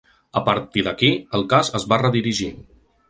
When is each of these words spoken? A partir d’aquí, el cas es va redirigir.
A 0.39 0.41
partir 0.47 0.83
d’aquí, 0.87 1.11
el 1.41 1.45
cas 1.53 1.69
es 1.81 1.85
va 1.93 2.01
redirigir. 2.05 2.49